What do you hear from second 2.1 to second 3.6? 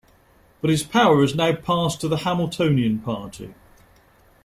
Hamiltonian party.